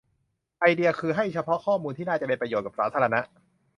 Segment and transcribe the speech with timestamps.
[0.59, 3.19] ไอเดียคือให้เฉพาะข้อมูลที่น่าจะเป็นประโยชน์กับสาธารณะ